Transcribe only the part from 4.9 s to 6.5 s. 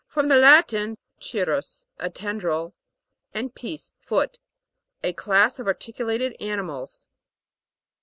A class of articulated